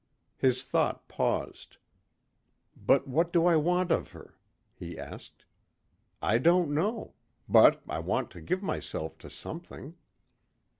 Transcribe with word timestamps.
His 0.35 0.63
thought 0.63 1.07
paused. 1.07 1.77
"But 2.75 3.07
what 3.07 3.31
do 3.31 3.45
I 3.45 3.55
want 3.55 3.91
of 3.91 4.13
her?" 4.13 4.35
he 4.73 4.97
asked. 4.97 5.45
"I 6.23 6.39
don't 6.39 6.73
know. 6.73 7.13
But 7.47 7.83
I 7.87 7.99
want 7.99 8.31
to 8.31 8.41
give 8.41 8.63
myself 8.63 9.19
to 9.19 9.29
something." 9.29 9.93